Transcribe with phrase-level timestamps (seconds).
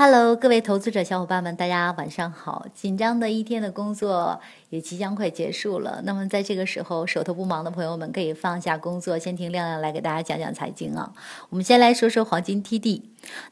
[0.00, 2.66] Hello，各位投资者小伙伴们，大家晚上好！
[2.72, 4.40] 紧张的一天的工作
[4.70, 6.00] 也即将快结束了。
[6.04, 11.12] 那么在这个时候，手头不忙的朋友们可以放下工作，先听亮亮来给大家讲讲财经啊。
[11.48, 13.02] 我们先来说说黄金 TD。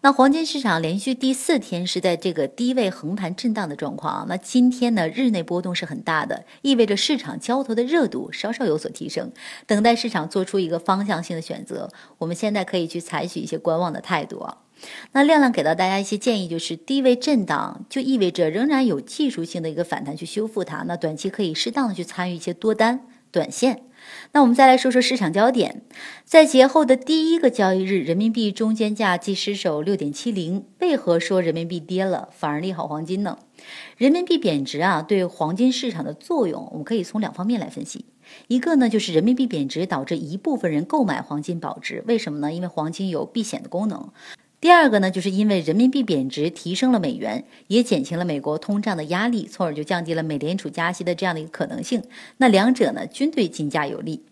[0.03, 4.26] 那黄金市场连续第四天是在这个低位横盘震荡的状况。
[4.28, 9.32] 那今天呢，日内波动是很大的，意味着市场交投的热度稍稍有所提升，
[9.66, 11.90] 等待市场做出一个方向性的选择。
[12.18, 14.58] 我们现在可以去采取一些观望的态度啊。
[15.12, 20.84] 那亮亮给到大家一些建议，就是低位震荡就意味着仍然有技术性的一个反弹去修复它。
[20.84, 23.82] 那短期可以适当的去参与一些多单短线。
[24.32, 25.82] 那我们再来说说市场焦点，
[26.24, 33.38] 在节后的第一个交易日，人民币中间价即失守六点七零，为何说人民币跌了反而利好黄金呢？
[33.96, 38.04] 人民币贬值啊，对黄金市场的作用，我们可以从两方面来分析。
[38.46, 42.52] 一个呢，就是人民币贬值导致一部分人购买黄金保值，为什么呢？
[42.52, 44.10] 因为黄金有避险的功能。
[44.66, 52.02] 第二个呢，就是因为人民币贬值提升了美元，也减轻了美国通胀的压力，从而就降低了美联储加息的这样的一个可能性。
[52.38, 54.23] 那两者呢，均对金价有利。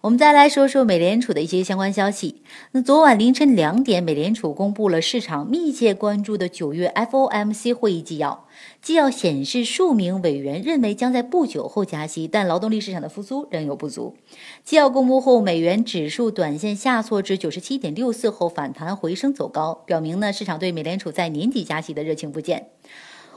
[0.00, 2.42] 我们再来说说美联储的一些相关消息。
[2.70, 8.46] 那昨晚凌晨两点，美联储公布了市场密切关注的九月 FOMC 会议纪要。
[8.80, 14.14] 纪要显示，数名委员认为将在不久后加息，但劳动力市场的复苏仍有不足。
[14.62, 22.68] 纪要公布后，美元指数短线下挫至九十七点六四后反弹回升走高，表明呢市场对美联储在年底加息的热情不减。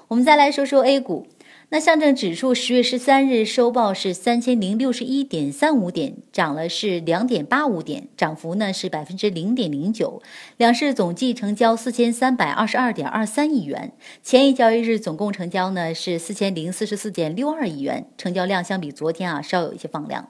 [0.09, 1.25] 我们再来说说 A 股。
[1.73, 10.21] 那上证指数十月十三日收报是三千零六十一点三五点，涨了是两点八五点，涨幅呢是百分之零点零九。
[10.57, 20.27] 两市总计成交四千三百二十二点二三亿元，前一交易日总共成交呢是四千零四十四点六二亿元，成交量相比昨天啊稍有一些放量。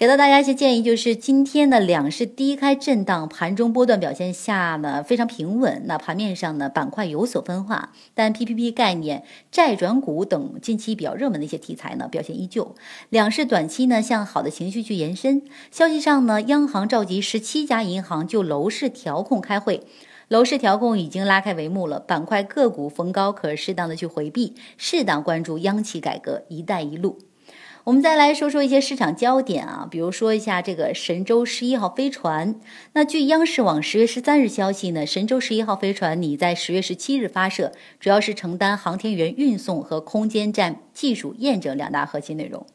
[0.00, 5.82] 给到大家一些建议，就是今天的两市低开震荡，盘中波段表现下呢非常平稳。
[5.84, 12.74] 那盘面上呢板块有所分化，但 PPP 概念、债转股等近期比较热门的一些题材呢表现依旧。
[13.10, 15.42] 两市短期呢向好的情绪去延伸。
[15.70, 19.86] 消息上呢，央行召集十七家银行就楼市调控开会，
[20.28, 22.00] 楼市调控已经拉开帷幕了。
[22.00, 27.18] 板块个股逢高可适当的去回避，适当关注央企改革、一带一路。
[27.84, 32.54] 我们再来说说一些市场焦点啊，比如说一下这个神舟十一号飞船。
[32.92, 42.66] 那据央视网十月十三日消息呢，神舟十一号飞船拟在十月十七日发射，主要是承担航天员运送和空间站技术验证两大核心内容。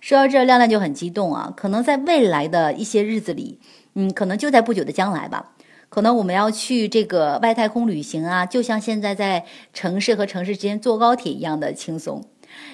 [0.00, 3.58] 说到这，亮亮就很激动啊，可能在未来的一些日子里，
[3.94, 5.54] 嗯，可能就在不久的将来吧，
[5.88, 12.24] 可能我们要去这个外太空旅行啊，就像现在在城市和城市之间坐高铁一样的轻松。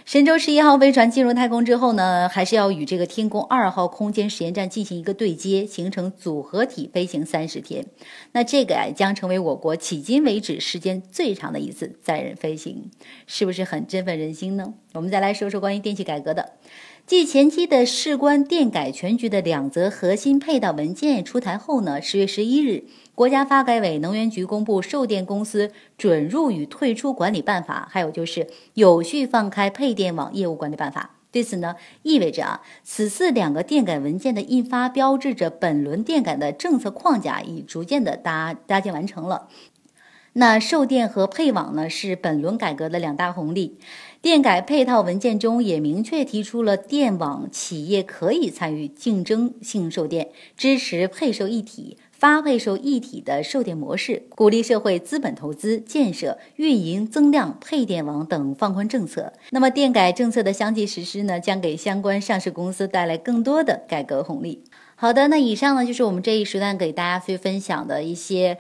[0.05, 7.85] 神舟十一号飞船进入太空之后呢，还是要与这个天宫二号空间实验站进行一个对接，形成组合体飞行三十天。
[8.33, 12.91] 那这个啊，将成为我国迄今为止时间最长的一次载人飞行，
[13.27, 14.73] 是不是很振奋人心呢？
[14.95, 16.55] 我们再来说说关于电气改革的。
[17.09, 31.13] 继前期的事关电改全局的两则核心配套文件出台后呢，十月十一日，国家发改委、能源局公布《售电公司准入与退出管理办法》，还有就是《有序放开配电网业务管理办法》。
[31.33, 39.49] 对此呢，意味着啊，此次两个电改文件的印发，标志着本轮电改的政策框架已逐渐的搭搭建完成了。
[40.39, 43.77] 那售电和配网呢，是本轮改革的两大红利。
[44.23, 59.33] 电改配套文件中也明确提出了电网企业可以参与竞争性售电，支持配售一体、发配售一体的售电模式，鼓励社会资本投资建设、运营增量配电网等放宽政策。
[59.51, 64.63] 那么，电改政策的相继实施呢，将给相关上市公司带来更多的改革红利。
[64.95, 68.59] 好的，那以上呢就是我们这一时段给大家去分享的一些。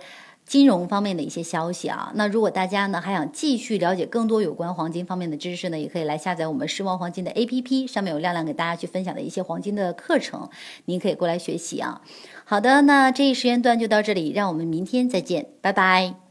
[0.49, 10.49] 金融方面的一些消息啊，那如果大家呢还想继续了解更多有关黄金方面的知识呢，也可以来下载我们狮王黄金的 APP，上面有亮亮给大家去分享的一些黄金的课程，
[10.87, 12.01] 您可以过来学习啊。
[12.47, 16.28] 好的，那这一时间段就到这里，让我们明天再见，拜拜。